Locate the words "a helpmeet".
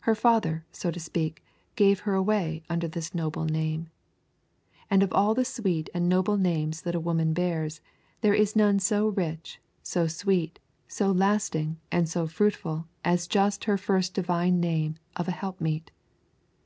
15.26-15.90